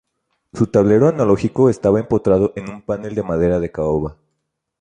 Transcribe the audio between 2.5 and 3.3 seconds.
en un panel de